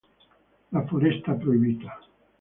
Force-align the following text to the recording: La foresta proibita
La 0.71 0.81
foresta 0.81 1.35
proibita 1.45 1.95